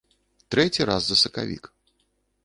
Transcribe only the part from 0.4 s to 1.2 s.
Трэці раз за